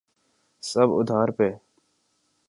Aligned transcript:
سب 0.63 0.87
ادھار 0.99 1.27
پہ۔ 1.37 1.47